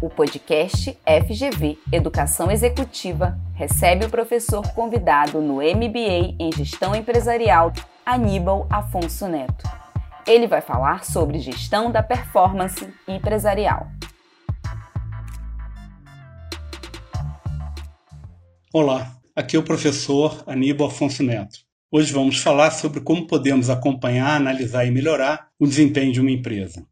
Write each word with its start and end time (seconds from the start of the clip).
O 0.00 0.08
podcast 0.08 0.96
FGV 1.04 1.76
Educação 1.92 2.52
Executiva 2.52 3.36
recebe 3.52 4.06
o 4.06 4.08
professor 4.08 4.62
convidado 4.72 5.40
no 5.40 5.54
MBA 5.54 6.36
em 6.38 6.52
Gestão 6.56 6.94
Empresarial, 6.94 7.72
Aníbal 8.06 8.68
Afonso 8.70 9.26
Neto. 9.26 9.68
Ele 10.24 10.46
vai 10.46 10.60
falar 10.60 11.04
sobre 11.04 11.40
gestão 11.40 11.90
da 11.90 12.00
performance 12.00 12.88
empresarial. 13.08 13.88
Olá, 18.72 19.16
aqui 19.34 19.56
é 19.56 19.58
o 19.58 19.64
professor 19.64 20.44
Aníbal 20.46 20.86
Afonso 20.86 21.24
Neto. 21.24 21.58
Hoje 21.90 22.12
vamos 22.12 22.38
falar 22.38 22.70
sobre 22.70 23.00
como 23.00 23.26
podemos 23.26 23.68
acompanhar, 23.68 24.36
analisar 24.36 24.84
e 24.84 24.92
melhorar 24.92 25.48
o 25.58 25.66
desempenho 25.66 26.12
de 26.12 26.20
uma 26.20 26.30
empresa 26.30 26.86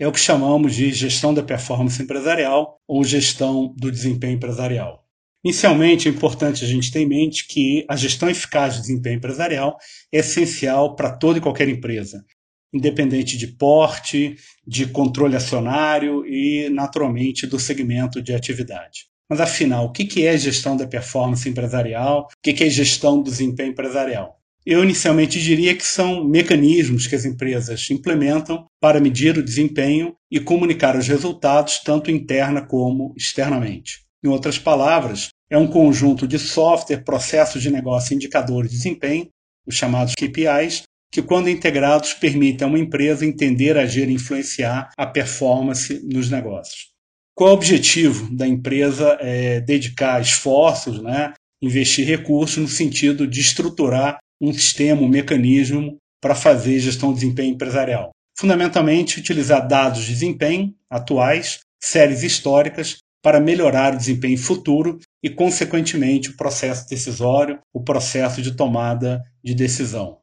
é 0.00 0.08
o 0.08 0.12
que 0.12 0.18
chamamos 0.18 0.74
de 0.74 0.90
gestão 0.92 1.34
da 1.34 1.42
performance 1.42 2.02
empresarial 2.02 2.80
ou 2.88 3.04
gestão 3.04 3.74
do 3.76 3.92
desempenho 3.92 4.32
empresarial. 4.32 5.04
Inicialmente, 5.44 6.08
é 6.08 6.10
importante 6.10 6.64
a 6.64 6.66
gente 6.66 6.90
ter 6.90 7.00
em 7.00 7.06
mente 7.06 7.46
que 7.46 7.84
a 7.86 7.96
gestão 7.96 8.30
eficaz 8.30 8.74
de 8.74 8.80
desempenho 8.80 9.16
empresarial 9.16 9.76
é 10.10 10.18
essencial 10.18 10.96
para 10.96 11.12
toda 11.12 11.38
e 11.38 11.42
qualquer 11.42 11.68
empresa, 11.68 12.24
independente 12.72 13.36
de 13.36 13.46
porte, 13.46 14.36
de 14.66 14.86
controle 14.86 15.36
acionário 15.36 16.26
e, 16.26 16.70
naturalmente, 16.70 17.46
do 17.46 17.58
segmento 17.58 18.22
de 18.22 18.32
atividade. 18.34 19.06
Mas, 19.28 19.40
afinal, 19.40 19.84
o 19.84 19.92
que 19.92 20.26
é 20.26 20.36
gestão 20.36 20.76
da 20.76 20.86
performance 20.86 21.46
empresarial? 21.48 22.26
O 22.26 22.42
que 22.42 22.64
é 22.64 22.70
gestão 22.70 23.18
do 23.22 23.30
desempenho 23.30 23.70
empresarial? 23.72 24.39
Eu 24.64 24.84
inicialmente 24.84 25.40
diria 25.40 25.74
que 25.74 25.86
são 25.86 26.22
mecanismos 26.24 27.06
que 27.06 27.14
as 27.14 27.24
empresas 27.24 27.90
implementam 27.90 28.66
para 28.78 29.00
medir 29.00 29.38
o 29.38 29.42
desempenho 29.42 30.14
e 30.30 30.38
comunicar 30.38 30.96
os 30.96 31.08
resultados 31.08 31.78
tanto 31.78 32.10
interna 32.10 32.60
como 32.60 33.14
externamente. 33.16 34.04
Em 34.22 34.28
outras 34.28 34.58
palavras, 34.58 35.28
é 35.50 35.56
um 35.56 35.66
conjunto 35.66 36.28
de 36.28 36.38
software, 36.38 37.02
processos 37.02 37.62
de 37.62 37.70
negócio 37.70 38.14
indicadores 38.14 38.70
de 38.70 38.76
desempenho, 38.76 39.28
os 39.66 39.74
chamados 39.74 40.14
KPIs, 40.14 40.82
que, 41.10 41.22
quando 41.22 41.48
integrados, 41.48 42.12
permitem 42.12 42.66
a 42.66 42.68
uma 42.68 42.78
empresa 42.78 43.26
entender, 43.26 43.76
agir 43.76 44.08
e 44.08 44.12
influenciar 44.12 44.90
a 44.96 45.06
performance 45.06 46.00
nos 46.06 46.30
negócios. 46.30 46.90
Qual 47.34 47.48
é 47.48 47.52
o 47.52 47.56
objetivo 47.56 48.32
da 48.36 48.46
empresa? 48.46 49.16
É 49.20 49.60
dedicar 49.60 50.20
esforços, 50.20 51.02
né, 51.02 51.32
investir 51.62 52.06
recursos 52.06 52.58
no 52.58 52.68
sentido 52.68 53.26
de 53.26 53.40
estruturar 53.40 54.18
um 54.40 54.52
sistema, 54.52 55.02
um 55.02 55.08
mecanismo 55.08 55.96
para 56.20 56.34
fazer 56.34 56.78
gestão 56.78 57.12
de 57.12 57.20
desempenho 57.20 57.54
empresarial. 57.54 58.10
Fundamentalmente, 58.38 59.20
utilizar 59.20 59.66
dados 59.66 60.02
de 60.02 60.12
desempenho 60.12 60.74
atuais, 60.88 61.60
séries 61.82 62.22
históricas, 62.22 62.98
para 63.22 63.40
melhorar 63.40 63.94
o 63.94 63.98
desempenho 63.98 64.38
futuro 64.38 64.98
e, 65.22 65.28
consequentemente, 65.28 66.30
o 66.30 66.36
processo 66.36 66.88
decisório, 66.88 67.58
o 67.72 67.82
processo 67.82 68.40
de 68.40 68.56
tomada 68.56 69.22
de 69.44 69.54
decisão. 69.54 70.18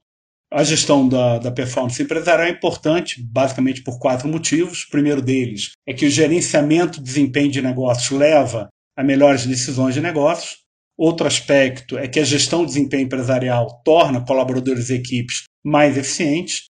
A 0.52 0.63
gestão 0.63 1.07
da, 1.07 1.37
da, 1.39 1.52
performance 1.52 2.02
empresarial 2.02 2.47
é 2.47 2.52
importante, 2.52 3.21
basicamente 3.21 3.83
por 3.83 3.99
quatro 3.99 4.29
motivos. 4.29 4.83
O 4.83 4.89
primeiro 4.89 5.21
deles 5.21 5.71
é 5.85 5.93
que 5.93 6.05
o 6.05 6.09
gerenciamento 6.09 6.99
de 6.99 7.03
desempenho 7.03 7.52
de 7.52 7.61
negócios 7.61 8.17
leva 8.17 8.69
a 8.97 9.03
melhores 9.03 9.45
decisões 9.45 9.93
de 9.93 10.02
negócios. 10.02 10.59
Outro 10.97 11.27
aspecto 11.27 11.97
é 11.97 12.07
que 12.07 12.19
a 12.19 12.23
gestão 12.23 12.61
de 12.61 12.67
desempenho 12.73 13.03
empresarial 13.03 13.81
torna 13.83 14.25
colaboradores 14.25 14.89
e 14.89 14.95
equipes 14.95 15.43
mais 15.63 15.95
eficientes. 15.95 16.63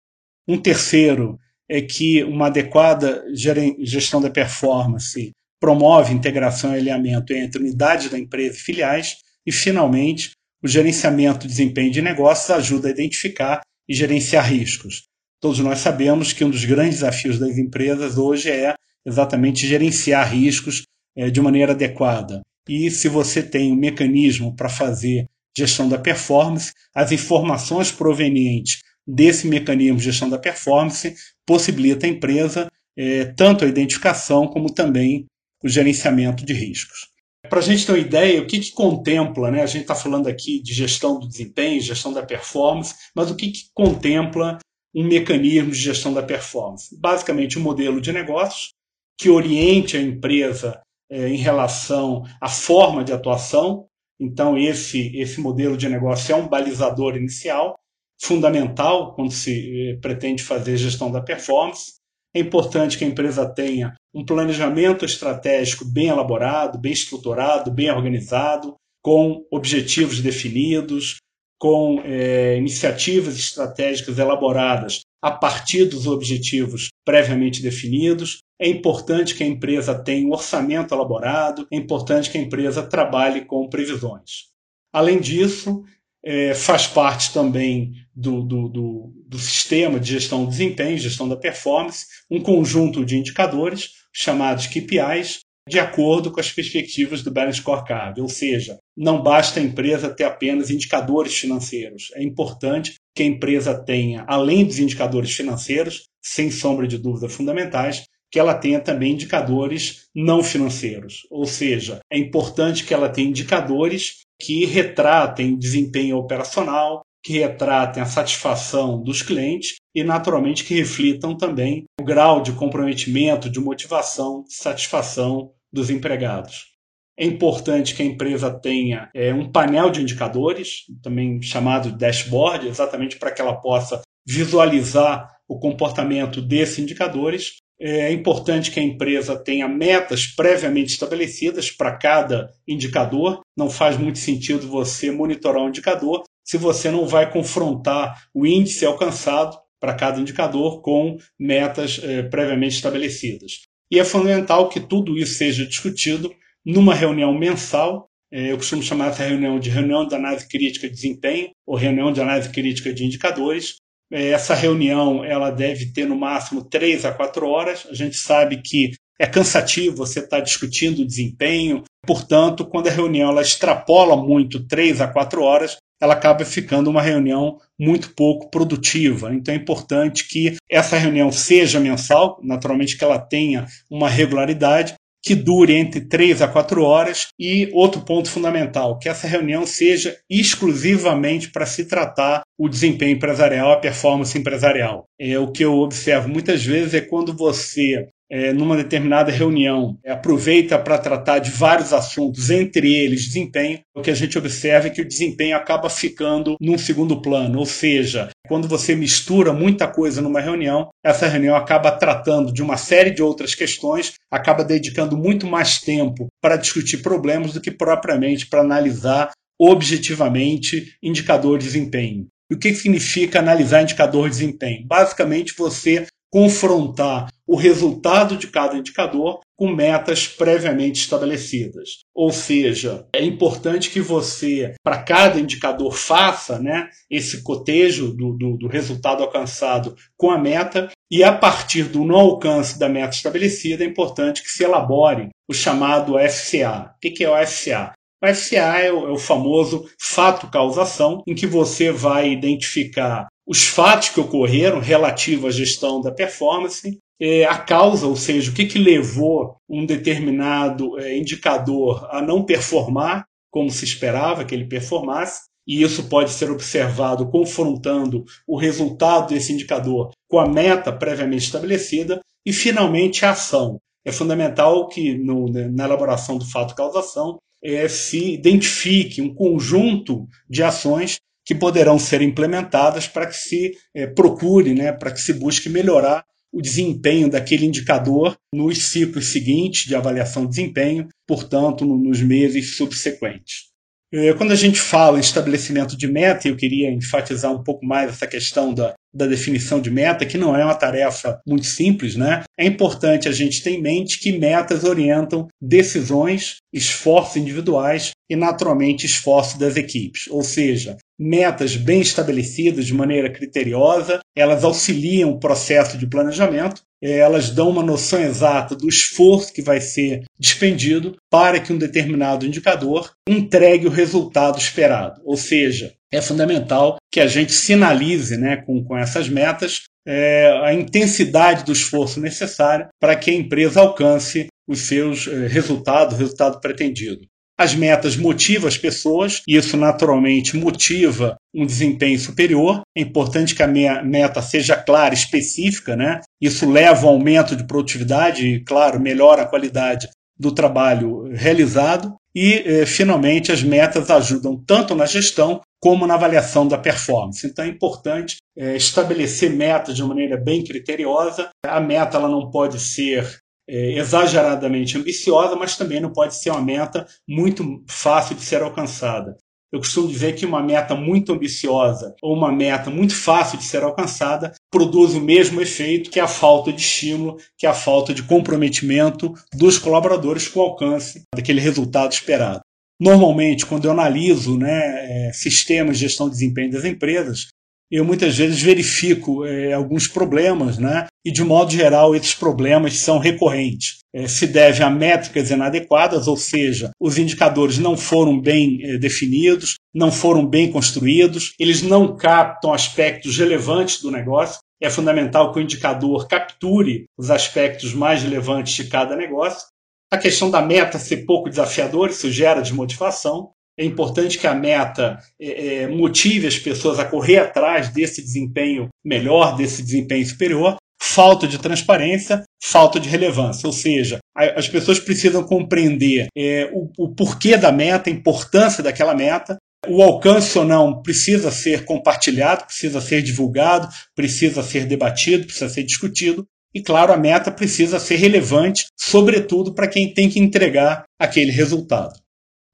Um 0.47 0.57
terceiro 0.57 1.37
é 1.69 1.81
que 1.81 2.23
uma 2.23 2.47
adequada 2.47 3.23
gestão 3.33 4.19
da 4.19 4.29
performance 4.29 5.31
promove 5.59 6.13
integração 6.13 6.73
e 6.73 6.79
alinhamento 6.79 7.33
entre 7.33 7.61
unidades 7.61 8.09
da 8.09 8.17
empresa 8.17 8.55
e 8.55 8.59
filiais. 8.59 9.15
E, 9.45 9.51
finalmente, 9.51 10.31
o 10.63 10.67
gerenciamento 10.67 11.41
de 11.41 11.47
desempenho 11.47 11.91
de 11.91 12.01
negócios 12.01 12.49
ajuda 12.49 12.87
a 12.87 12.91
identificar 12.91 13.61
e 13.87 13.93
gerenciar 13.93 14.49
riscos. 14.49 15.03
Todos 15.39 15.59
nós 15.59 15.79
sabemos 15.79 16.33
que 16.33 16.43
um 16.43 16.49
dos 16.49 16.65
grandes 16.65 17.01
desafios 17.01 17.37
das 17.37 17.57
empresas 17.59 18.17
hoje 18.17 18.49
é 18.49 18.73
exatamente 19.05 19.67
gerenciar 19.67 20.33
riscos 20.33 20.83
eh, 21.15 21.29
de 21.29 21.39
maneira 21.39 21.73
adequada. 21.73 22.41
E 22.67 22.89
se 22.89 23.07
você 23.07 23.43
tem 23.43 23.71
um 23.71 23.75
mecanismo 23.75 24.55
para 24.55 24.69
fazer 24.69 25.27
gestão 25.57 25.87
da 25.87 25.97
performance, 25.97 26.73
as 26.93 27.11
informações 27.11 27.91
provenientes 27.91 28.81
desse 29.07 29.47
mecanismo 29.47 29.97
de 29.97 30.05
gestão 30.05 30.29
da 30.29 30.37
performance 30.37 31.15
possibilita 31.45 32.05
a 32.05 32.09
empresa 32.09 32.67
é, 32.97 33.25
tanto 33.25 33.65
a 33.65 33.67
identificação 33.67 34.47
como 34.47 34.73
também 34.73 35.25
o 35.63 35.69
gerenciamento 35.69 36.45
de 36.45 36.53
riscos. 36.53 37.09
Para 37.49 37.59
a 37.59 37.61
gente 37.61 37.85
ter 37.85 37.91
uma 37.91 37.99
ideia, 37.99 38.41
o 38.41 38.47
que, 38.47 38.59
que 38.59 38.71
contempla, 38.71 39.51
né? 39.51 39.61
a 39.61 39.67
gente 39.67 39.83
está 39.83 39.93
falando 39.93 40.27
aqui 40.27 40.61
de 40.61 40.73
gestão 40.73 41.19
do 41.19 41.27
desempenho, 41.27 41.79
gestão 41.81 42.11
da 42.11 42.23
performance, 42.23 42.95
mas 43.15 43.29
o 43.29 43.35
que, 43.35 43.51
que 43.51 43.65
contempla 43.73 44.57
um 44.95 45.03
mecanismo 45.03 45.71
de 45.71 45.77
gestão 45.77 46.13
da 46.13 46.23
performance? 46.23 46.97
Basicamente, 46.99 47.59
um 47.59 47.61
modelo 47.61 48.01
de 48.01 48.11
negócios 48.11 48.73
que 49.17 49.29
oriente 49.29 49.95
a 49.95 50.01
empresa 50.01 50.81
é, 51.09 51.27
em 51.27 51.37
relação 51.37 52.23
à 52.41 52.49
forma 52.49 53.03
de 53.03 53.13
atuação. 53.13 53.87
Então, 54.19 54.57
esse, 54.57 55.15
esse 55.17 55.39
modelo 55.39 55.77
de 55.77 55.89
negócio 55.89 56.33
é 56.33 56.35
um 56.35 56.47
balizador 56.47 57.15
inicial, 57.15 57.75
fundamental 58.21 59.13
quando 59.13 59.31
se 59.31 59.89
é, 59.89 59.97
pretende 59.97 60.43
fazer 60.43 60.77
gestão 60.77 61.11
da 61.11 61.21
performance. 61.21 61.95
É 62.33 62.39
importante 62.39 62.97
que 62.97 63.05
a 63.05 63.07
empresa 63.07 63.47
tenha 63.47 63.93
um 64.13 64.25
planejamento 64.25 65.05
estratégico 65.05 65.85
bem 65.85 66.07
elaborado, 66.07 66.77
bem 66.77 66.91
estruturado, 66.91 67.71
bem 67.71 67.89
organizado, 67.91 68.75
com 69.01 69.45
objetivos 69.51 70.19
definidos, 70.21 71.17
com 71.59 72.01
é, 72.03 72.57
iniciativas 72.57 73.37
estratégicas 73.37 74.17
elaboradas 74.17 75.04
a 75.21 75.31
partir 75.31 75.85
dos 75.85 76.07
objetivos 76.07 76.89
previamente 77.03 77.61
definidos. 77.61 78.39
É 78.59 78.67
importante 78.69 79.35
que 79.35 79.43
a 79.43 79.47
empresa 79.47 79.93
tenha 79.95 80.27
um 80.27 80.31
orçamento 80.31 80.93
elaborado, 80.93 81.67
é 81.71 81.75
importante 81.75 82.29
que 82.29 82.37
a 82.37 82.41
empresa 82.41 82.83
trabalhe 82.83 83.45
com 83.45 83.67
previsões. 83.69 84.49
Além 84.93 85.19
disso, 85.19 85.83
é, 86.23 86.55
faz 86.55 86.87
parte 86.87 87.31
também 87.31 87.93
do, 88.15 88.41
do, 88.41 88.69
do, 88.69 89.13
do, 89.27 89.37
sistema 89.37 89.99
de 89.99 90.13
gestão 90.13 90.43
do 90.43 90.49
desempenho, 90.49 90.97
gestão 90.97 91.29
da 91.29 91.35
performance, 91.35 92.07
um 92.31 92.41
conjunto 92.41 93.05
de 93.05 93.15
indicadores 93.15 93.91
chamados 94.11 94.65
KPIs, 94.65 95.41
de 95.67 95.79
acordo 95.79 96.31
com 96.31 96.39
as 96.39 96.51
perspectivas 96.51 97.23
do 97.23 97.31
Balance 97.31 97.59
Scorecard. 97.59 98.21
Ou 98.21 98.29
seja, 98.29 98.77
não 98.95 99.21
basta 99.21 99.59
a 99.59 99.63
empresa 99.63 100.13
ter 100.13 100.23
apenas 100.23 100.69
indicadores 100.69 101.37
financeiros. 101.37 102.11
É 102.15 102.23
importante 102.23 102.95
que 103.15 103.23
a 103.23 103.25
empresa 103.25 103.73
tenha, 103.73 104.23
além 104.27 104.65
dos 104.65 104.79
indicadores 104.79 105.33
financeiros, 105.33 106.03
sem 106.21 106.51
sombra 106.51 106.87
de 106.87 106.97
dúvida 106.97 107.29
fundamentais, 107.29 108.05
que 108.31 108.39
ela 108.39 108.53
tenha 108.53 108.79
também 108.79 109.13
indicadores 109.13 110.07
não 110.13 110.43
financeiros. 110.43 111.25
Ou 111.31 111.45
seja, 111.45 111.99
é 112.11 112.17
importante 112.17 112.83
que 112.83 112.93
ela 112.93 113.09
tenha 113.09 113.29
indicadores 113.29 114.25
que 114.39 114.65
retratem 114.65 115.57
desempenho 115.57 116.17
operacional, 116.17 117.01
que 117.23 117.39
retratem 117.39 118.03
a 118.03 118.05
satisfação 118.05 119.01
dos 119.01 119.23
clientes 119.23 119.77
e, 119.95 120.03
naturalmente, 120.03 120.63
que 120.63 120.75
reflitam 120.75 121.35
também 121.35 121.85
o 121.99 122.03
grau 122.03 122.41
de 122.41 122.51
comprometimento, 122.51 123.49
de 123.49 123.59
motivação, 123.59 124.43
de 124.43 124.53
satisfação 124.53 125.51
dos 125.75 125.89
empregados. 125.89 126.73
É 127.17 127.25
importante 127.25 127.93
que 127.93 128.01
a 128.01 128.05
empresa 128.05 128.49
tenha 128.49 129.09
é, 129.13 129.33
um 129.33 129.51
painel 129.51 129.89
de 129.89 130.01
indicadores, 130.01 130.83
também 131.03 131.41
chamado 131.41 131.91
dashboard, 131.91 132.67
exatamente 132.67 133.17
para 133.17 133.31
que 133.31 133.41
ela 133.41 133.55
possa 133.55 134.01
visualizar 134.25 135.29
o 135.47 135.59
comportamento 135.59 136.41
desses 136.41 136.79
indicadores. 136.79 137.57
É 137.79 138.11
importante 138.11 138.71
que 138.71 138.79
a 138.79 138.83
empresa 138.83 139.37
tenha 139.37 139.67
metas 139.67 140.27
previamente 140.27 140.93
estabelecidas 140.93 141.69
para 141.69 141.97
cada 141.97 142.49
indicador. 142.65 143.41
Não 143.55 143.69
faz 143.69 143.97
muito 143.97 144.17
sentido 144.17 144.67
você 144.67 145.11
monitorar 145.11 145.61
um 145.61 145.69
indicador 145.69 146.23
se 146.43 146.57
você 146.57 146.89
não 146.89 147.05
vai 147.05 147.29
confrontar 147.31 148.27
o 148.33 148.45
índice 148.45 148.85
alcançado 148.85 149.57
para 149.79 149.93
cada 149.93 150.19
indicador 150.19 150.81
com 150.81 151.17
metas 151.39 151.99
é, 152.01 152.23
previamente 152.23 152.75
estabelecidas. 152.75 153.61
E 153.91 153.99
é 153.99 154.03
fundamental 154.03 154.69
que 154.69 154.79
tudo 154.79 155.17
isso 155.17 155.35
seja 155.35 155.65
discutido 155.65 156.33
numa 156.65 156.93
reunião 156.93 157.33
mensal. 157.33 158.09
É, 158.31 158.51
eu 158.51 158.57
costumo 158.57 158.81
chamar 158.81 159.09
essa 159.09 159.23
reunião 159.23 159.59
de 159.59 159.69
reunião 159.69 160.07
de 160.07 160.15
análise 160.15 160.47
crítica 160.47 160.87
de 160.87 160.95
desempenho 160.95 161.51
ou 161.65 161.75
reunião 161.75 162.11
de 162.11 162.21
análise 162.21 162.49
crítica 162.49 162.93
de 162.93 163.05
indicadores. 163.05 163.75
É, 164.11 164.29
essa 164.29 164.53
reunião 164.53 165.23
ela 165.23 165.51
deve 165.51 165.91
ter 165.91 166.05
no 166.05 166.15
máximo 166.15 166.67
três 166.67 167.05
a 167.05 167.11
quatro 167.11 167.47
horas. 167.47 167.87
A 167.89 167.93
gente 167.93 168.15
sabe 168.15 168.61
que 168.61 168.91
é 169.19 169.25
cansativo 169.25 169.95
você 169.95 170.19
estar 170.19 170.41
discutindo 170.41 171.05
desempenho. 171.05 171.83
Portanto, 172.05 172.65
quando 172.65 172.87
a 172.87 172.91
reunião 172.91 173.29
ela 173.29 173.41
extrapola 173.41 174.15
muito 174.15 174.65
três 174.67 174.99
a 174.99 175.07
quatro 175.07 175.41
horas, 175.41 175.77
ela 176.01 176.13
acaba 176.13 176.43
ficando 176.45 176.89
uma 176.89 177.01
reunião 177.01 177.57
muito 177.79 178.13
pouco 178.13 178.49
produtiva. 178.49 179.33
Então 179.33 179.53
é 179.53 179.57
importante 179.57 180.27
que 180.27 180.55
essa 180.69 180.97
reunião 180.97 181.31
seja 181.31 181.79
mensal, 181.79 182.39
naturalmente 182.43 182.97
que 182.97 183.03
ela 183.03 183.19
tenha 183.19 183.65
uma 183.89 184.09
regularidade, 184.09 184.95
que 185.25 185.33
dure 185.33 185.73
entre 185.73 186.01
3 186.01 186.43
a 186.43 186.47
4 186.47 186.83
horas 186.83 187.29
e 187.39 187.67
outro 187.73 188.01
ponto 188.01 188.29
fundamental, 188.29 188.99
que 188.99 189.09
essa 189.09 189.27
reunião 189.27 189.65
seja 189.65 190.15
exclusivamente 190.29 191.49
para 191.49 191.65
se 191.65 191.85
tratar 191.85 192.43
o 192.59 192.69
desempenho 192.69 193.15
empresarial, 193.15 193.71
a 193.71 193.79
performance 193.79 194.37
empresarial. 194.37 195.05
É 195.19 195.39
o 195.39 195.51
que 195.51 195.65
eu 195.65 195.73
observo 195.79 196.29
muitas 196.29 196.63
vezes 196.63 196.93
é 196.93 197.01
quando 197.01 197.35
você 197.35 198.07
é, 198.29 198.51
numa 198.51 198.75
determinada 198.75 199.31
reunião, 199.31 199.97
é, 200.03 200.11
aproveita 200.11 200.77
para 200.79 200.97
tratar 200.97 201.39
de 201.39 201.51
vários 201.51 201.93
assuntos, 201.93 202.49
entre 202.49 202.93
eles 202.93 203.25
desempenho, 203.25 203.79
o 203.95 204.01
que 204.01 204.11
a 204.11 204.15
gente 204.15 204.37
observa 204.37 204.87
é 204.87 204.89
que 204.89 205.01
o 205.01 205.07
desempenho 205.07 205.55
acaba 205.55 205.89
ficando 205.89 206.55
num 206.59 206.77
segundo 206.77 207.21
plano, 207.21 207.59
ou 207.59 207.65
seja, 207.65 208.29
quando 208.47 208.67
você 208.67 208.95
mistura 208.95 209.53
muita 209.53 209.87
coisa 209.87 210.21
numa 210.21 210.41
reunião, 210.41 210.89
essa 211.03 211.27
reunião 211.27 211.55
acaba 211.55 211.91
tratando 211.91 212.51
de 212.51 212.61
uma 212.61 212.77
série 212.77 213.11
de 213.11 213.21
outras 213.21 213.53
questões, 213.53 214.13
acaba 214.31 214.63
dedicando 214.63 215.17
muito 215.17 215.45
mais 215.47 215.79
tempo 215.79 216.27
para 216.41 216.57
discutir 216.57 216.97
problemas 216.97 217.53
do 217.53 217.61
que 217.61 217.71
propriamente 217.71 218.47
para 218.47 218.61
analisar 218.61 219.31
objetivamente 219.59 220.95
indicador 221.01 221.57
de 221.57 221.65
desempenho. 221.65 222.27
E 222.51 222.55
o 222.55 222.59
que 222.59 222.73
significa 222.75 223.39
analisar 223.39 223.81
indicador 223.81 224.29
de 224.29 224.35
desempenho? 224.35 224.85
Basicamente, 224.85 225.55
você 225.57 226.05
confrontar 226.31 227.27
o 227.47 227.55
resultado 227.55 228.35
de 228.35 228.47
cada 228.47 228.75
indicador 228.75 229.39
com 229.57 229.69
metas 229.69 230.27
previamente 230.27 231.01
estabelecidas. 231.01 231.99
Ou 232.13 232.31
seja, 232.31 233.07
é 233.15 233.23
importante 233.23 233.89
que 233.89 234.01
você, 234.01 234.73
para 234.83 235.01
cada 235.01 235.39
indicador, 235.39 235.93
faça 235.93 236.59
né, 236.59 236.89
esse 237.09 237.41
cotejo 237.41 238.11
do, 238.13 238.33
do, 238.33 238.57
do, 238.57 238.67
resultado 238.67 239.23
alcançado 239.23 239.95
com 240.17 240.29
a 240.29 240.37
meta, 240.37 240.91
e 241.09 241.23
a 241.23 241.31
partir 241.31 241.83
do 241.83 242.03
não 242.03 242.17
alcance 242.17 242.77
da 242.77 242.89
meta 242.89 243.15
estabelecida, 243.15 243.83
é 243.83 243.87
importante 243.87 244.43
que 244.43 244.49
se 244.49 244.63
elabore 244.63 245.29
o 245.47 245.53
chamado 245.53 246.15
FCA. 246.17 246.93
O 246.95 246.99
que 246.99 247.23
é 247.23 247.29
o 247.29 247.47
FCA? 247.47 247.93
O 248.21 248.27
FCA 248.33 248.79
é 248.79 248.91
o, 248.91 249.07
é 249.07 249.11
o 249.11 249.17
famoso 249.17 249.87
fato-causação, 249.99 251.21
em 251.27 251.35
que 251.35 251.45
você 251.45 251.91
vai 251.91 252.29
identificar 252.31 253.27
os 253.47 253.63
fatos 253.63 254.09
que 254.09 254.19
ocorreram 254.19 254.79
relativos 254.79 255.45
à 255.45 255.57
gestão 255.57 256.01
da 256.01 256.11
performance, 256.11 256.97
é, 257.19 257.45
a 257.45 257.57
causa, 257.57 258.07
ou 258.07 258.15
seja, 258.15 258.51
o 258.51 258.53
que, 258.53 258.65
que 258.65 258.79
levou 258.79 259.55
um 259.69 259.85
determinado 259.85 260.99
é, 260.99 261.17
indicador 261.17 262.07
a 262.11 262.21
não 262.21 262.43
performar 262.43 263.25
como 263.51 263.69
se 263.71 263.85
esperava 263.85 264.43
que 264.43 264.53
ele 264.53 264.65
performasse, 264.65 265.43
e 265.67 265.81
isso 265.81 266.09
pode 266.09 266.31
ser 266.31 266.51
observado 266.51 267.29
confrontando 267.29 268.25
o 268.45 268.57
resultado 268.57 269.33
desse 269.33 269.53
indicador 269.53 270.11
com 270.29 270.39
a 270.39 270.47
meta 270.47 270.91
previamente 270.91 271.45
estabelecida, 271.45 272.19
e 272.45 272.51
finalmente 272.51 273.25
a 273.25 273.31
ação. 273.31 273.79
É 274.03 274.11
fundamental 274.11 274.87
que 274.87 275.17
no, 275.17 275.47
na 275.47 275.85
elaboração 275.85 276.37
do 276.37 276.45
fato 276.45 276.75
causação 276.75 277.39
é, 277.63 277.87
se 277.87 278.33
identifique 278.33 279.21
um 279.21 279.33
conjunto 279.33 280.27
de 280.47 280.61
ações 280.61 281.17
que 281.45 281.53
poderão 281.53 281.99
ser 281.99 282.21
implementadas 282.21 283.07
para 283.07 283.27
que 283.27 283.35
se 283.35 283.71
é, 283.93 284.07
procure, 284.07 284.73
né, 284.73 284.91
para 284.91 285.11
que 285.11 285.21
se 285.21 285.33
busque 285.33 285.69
melhorar 285.69 286.25
o 286.51 286.61
desempenho 286.61 287.29
daquele 287.29 287.65
indicador 287.65 288.37
nos 288.53 288.89
ciclos 288.89 289.27
seguintes 289.27 289.85
de 289.85 289.95
avaliação 289.95 290.43
de 290.43 290.49
desempenho, 290.49 291.07
portanto, 291.27 291.85
no, 291.85 291.97
nos 291.97 292.21
meses 292.21 292.77
subsequentes. 292.77 293.65
É, 294.13 294.33
quando 294.33 294.51
a 294.51 294.55
gente 294.55 294.79
fala 294.79 295.17
em 295.17 295.21
estabelecimento 295.21 295.97
de 295.97 296.07
meta, 296.07 296.47
eu 296.47 296.55
queria 296.55 296.89
enfatizar 296.89 297.51
um 297.51 297.61
pouco 297.61 297.85
mais 297.85 298.09
essa 298.09 298.25
questão 298.25 298.73
da, 298.73 298.95
da 299.15 299.25
definição 299.25 299.79
de 299.79 299.89
meta, 299.89 300.25
que 300.25 300.37
não 300.37 300.55
é 300.55 300.63
uma 300.63 300.75
tarefa 300.75 301.39
muito 301.47 301.65
simples, 301.65 302.15
né? 302.15 302.43
É 302.59 302.65
importante 302.65 303.29
a 303.29 303.31
gente 303.31 303.63
ter 303.63 303.71
em 303.71 303.81
mente 303.81 304.19
que 304.19 304.37
metas 304.37 304.83
orientam 304.83 305.47
decisões, 305.61 306.57
esforços 306.73 307.37
individuais 307.37 308.11
e, 308.29 308.35
naturalmente, 308.35 309.05
esforços 309.05 309.57
das 309.57 309.77
equipes. 309.77 310.27
Ou 310.29 310.43
seja, 310.43 310.97
metas 311.17 311.75
bem 311.77 312.01
estabelecidas 312.01 312.85
de 312.85 312.93
maneira 312.93 313.31
criteriosa, 313.31 314.19
elas 314.35 314.63
auxiliam 314.63 315.29
o 315.29 315.39
processo 315.39 315.97
de 315.97 316.07
planejamento, 316.07 316.81
elas 317.01 317.49
dão 317.49 317.69
uma 317.69 317.83
noção 317.83 318.19
exata 318.21 318.75
do 318.75 318.89
esforço 318.89 319.53
que 319.53 319.61
vai 319.61 319.79
ser 319.79 320.23
despendido 320.39 321.15
para 321.29 321.59
que 321.59 321.71
um 321.71 321.77
determinado 321.77 322.45
indicador 322.45 323.11
entregue 323.29 323.87
o 323.87 323.91
resultado 323.91 324.57
esperado. 324.57 325.21
Ou 325.23 325.37
seja, 325.37 325.93
é 326.15 326.21
fundamental 326.21 326.97
que 327.11 327.19
a 327.19 327.27
gente 327.27 327.51
sinalize 327.51 328.37
né, 328.37 328.57
com, 328.57 328.83
com 328.83 328.97
essas 328.97 329.29
metas 329.29 329.83
é, 330.07 330.61
a 330.63 330.73
intensidade 330.73 331.63
do 331.63 331.71
esforço 331.71 332.19
necessário 332.19 332.87
para 332.99 333.15
que 333.15 333.31
a 333.31 333.33
empresa 333.33 333.81
alcance 333.81 334.47
os 334.67 334.81
seus 334.81 335.27
é, 335.27 335.47
resultados, 335.47 336.15
o 336.15 336.19
resultado 336.19 336.59
pretendido. 336.59 337.21
As 337.57 337.73
metas 337.73 338.17
motivam 338.17 338.67
as 338.67 338.77
pessoas, 338.77 339.41
e 339.47 339.55
isso 339.55 339.77
naturalmente 339.77 340.57
motiva 340.57 341.37
um 341.53 341.65
desempenho 341.65 342.19
superior. 342.19 342.81
É 342.95 342.99
importante 342.99 343.55
que 343.55 343.63
a 343.63 344.03
meta 344.03 344.41
seja 344.41 344.75
clara, 344.75 345.13
específica, 345.13 345.95
né? 345.95 346.19
Isso 346.41 346.69
leva 346.69 347.07
ao 347.07 347.13
aumento 347.13 347.55
de 347.55 347.65
produtividade 347.65 348.45
e, 348.45 348.59
claro, 348.59 348.99
melhora 348.99 349.43
a 349.43 349.47
qualidade 349.47 350.09
do 350.37 350.51
trabalho 350.51 351.31
realizado. 351.33 352.13
E, 352.35 352.55
eh, 352.65 352.85
finalmente, 352.85 353.53
as 353.53 353.63
metas 353.63 354.09
ajudam 354.09 354.61
tanto 354.67 354.93
na 354.93 355.05
gestão 355.05 355.61
como 355.85 356.07
na 356.07 356.15
avaliação 356.15 356.67
da 356.67 356.79
performance. 356.79 357.45
Então, 357.45 357.63
é 357.63 357.67
importante 357.67 358.37
eh, 358.57 358.75
estabelecer 358.75 359.51
metas 359.51 359.95
de 359.95 360.03
maneira 360.03 360.35
bem 360.35 360.63
criteriosa. 360.63 361.51
A 361.63 361.79
meta 361.79 362.17
ela 362.17 362.27
não 362.27 362.49
pode 362.49 362.79
ser 362.79 363.39
é, 363.69 363.99
exageradamente 363.99 364.97
ambiciosa, 364.97 365.55
mas 365.55 365.77
também 365.77 366.01
não 366.01 366.11
pode 366.11 366.33
ser 366.33 366.49
uma 366.49 366.61
meta 366.61 367.05
muito 367.29 367.83
fácil 367.87 368.35
de 368.35 368.41
ser 368.41 368.63
alcançada. 368.63 369.37
Eu 369.71 369.77
costumo 369.77 370.07
dizer 370.07 370.33
que 370.33 370.43
uma 370.43 370.63
meta 370.63 370.95
muito 370.95 371.31
ambiciosa 371.31 372.15
ou 372.19 372.33
uma 372.33 372.51
meta 372.51 372.89
muito 372.89 373.15
fácil 373.15 373.59
de 373.59 373.65
ser 373.65 373.83
alcançada 373.83 374.53
produz 374.71 375.13
o 375.13 375.21
mesmo 375.21 375.61
efeito 375.61 376.09
que 376.09 376.19
a 376.19 376.27
falta 376.27 376.73
de 376.73 376.81
estímulo, 376.81 377.37
que 377.55 377.67
a 377.67 377.75
falta 377.75 378.11
de 378.11 378.23
comprometimento 378.23 379.35
dos 379.53 379.77
colaboradores 379.77 380.47
com 380.47 380.61
o 380.61 380.63
alcance 380.63 381.21
daquele 381.35 381.61
resultado 381.61 382.11
esperado. 382.11 382.61
Normalmente, 382.99 383.65
quando 383.65 383.85
eu 383.85 383.91
analiso 383.91 384.57
né, 384.57 385.27
é, 385.27 385.31
sistemas 385.33 385.97
de 385.97 386.03
gestão 386.03 386.27
de 386.27 386.33
desempenho 386.33 386.71
das 386.71 386.85
empresas, 386.85 387.47
eu 387.91 388.03
muitas 388.03 388.37
vezes 388.37 388.61
verifico 388.61 389.45
é, 389.45 389.73
alguns 389.73 390.07
problemas, 390.07 390.77
né? 390.77 391.05
E 391.23 391.31
de 391.31 391.43
modo 391.43 391.71
geral, 391.71 392.15
esses 392.15 392.33
problemas 392.33 392.97
são 392.97 393.19
recorrentes. 393.19 393.99
É, 394.13 394.27
se 394.27 394.47
deve 394.47 394.83
a 394.83 394.89
métricas 394.89 395.51
inadequadas, 395.51 396.27
ou 396.27 396.35
seja, 396.35 396.91
os 396.99 397.17
indicadores 397.17 397.77
não 397.77 397.95
foram 397.95 398.39
bem 398.39 398.79
é, 398.83 398.97
definidos, 398.97 399.75
não 399.93 400.11
foram 400.11 400.45
bem 400.45 400.71
construídos, 400.71 401.53
eles 401.59 401.81
não 401.81 402.15
captam 402.15 402.73
aspectos 402.73 403.37
relevantes 403.37 404.01
do 404.01 404.11
negócio. 404.11 404.59
É 404.81 404.89
fundamental 404.89 405.53
que 405.53 405.59
o 405.59 405.61
indicador 405.61 406.27
capture 406.27 407.05
os 407.17 407.31
aspectos 407.31 407.93
mais 407.93 408.23
relevantes 408.23 408.73
de 408.73 408.85
cada 408.85 409.15
negócio. 409.15 409.67
A 410.15 410.17
questão 410.17 410.49
da 410.49 410.61
meta 410.61 410.97
ser 410.97 411.25
pouco 411.25 411.49
desafiadora, 411.49 412.09
isso 412.09 412.31
gera 412.31 412.61
desmotivação. 412.61 413.49
É 413.77 413.83
importante 413.83 414.39
que 414.39 414.47
a 414.47 414.55
meta 414.55 415.19
é, 415.37 415.81
é, 415.81 415.87
motive 415.89 416.47
as 416.47 416.57
pessoas 416.57 416.99
a 416.99 417.03
correr 417.03 417.39
atrás 417.39 417.89
desse 417.89 418.21
desempenho 418.21 418.87
melhor, 419.03 419.57
desse 419.57 419.83
desempenho 419.83 420.25
superior. 420.25 420.77
Falta 421.01 421.45
de 421.45 421.59
transparência, 421.59 422.43
falta 422.63 422.97
de 422.97 423.09
relevância. 423.09 423.67
Ou 423.67 423.73
seja, 423.73 424.19
as 424.33 424.69
pessoas 424.69 425.01
precisam 425.01 425.43
compreender 425.43 426.27
é, 426.33 426.71
o, 426.73 426.89
o 426.97 427.13
porquê 427.13 427.57
da 427.57 427.73
meta, 427.73 428.09
a 428.09 428.13
importância 428.13 428.81
daquela 428.81 429.13
meta, 429.13 429.57
o 429.85 430.01
alcance 430.01 430.57
ou 430.57 430.63
não 430.63 431.01
precisa 431.01 431.51
ser 431.51 431.83
compartilhado, 431.83 432.63
precisa 432.63 433.01
ser 433.01 433.21
divulgado, 433.21 433.89
precisa 434.15 434.63
ser 434.63 434.85
debatido, 434.85 435.45
precisa 435.45 435.67
ser 435.67 435.83
discutido. 435.83 436.47
E, 436.75 436.81
claro, 436.81 437.13
a 437.13 437.17
meta 437.17 437.49
precisa 437.49 438.01
ser 438.01 438.17
relevante, 438.17 438.87
sobretudo 438.99 439.73
para 439.73 439.87
quem 439.87 440.13
tem 440.13 440.29
que 440.29 440.41
entregar 440.41 441.05
aquele 441.17 441.49
resultado. 441.49 442.19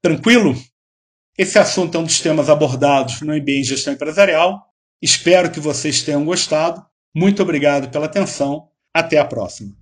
Tranquilo? 0.02 0.60
Esse 1.38 1.56
assunto 1.56 1.96
é 1.96 2.00
um 2.00 2.04
dos 2.04 2.20
temas 2.20 2.50
abordados 2.50 3.20
no 3.20 3.32
MBA 3.32 3.60
em 3.60 3.64
Gestão 3.64 3.92
Empresarial. 3.92 4.60
Espero 5.00 5.52
que 5.52 5.60
vocês 5.60 6.02
tenham 6.02 6.24
gostado. 6.24 6.84
Muito 7.14 7.42
obrigado 7.42 7.90
pela 7.90 8.06
atenção. 8.06 8.68
Até 8.92 9.18
a 9.18 9.24
próxima. 9.24 9.81